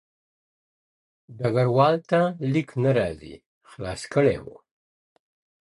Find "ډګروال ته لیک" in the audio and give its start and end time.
1.37-2.69